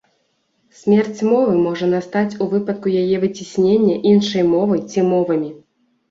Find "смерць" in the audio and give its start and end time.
0.77-1.25